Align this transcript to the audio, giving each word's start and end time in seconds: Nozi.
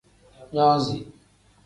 Nozi. 0.53 0.99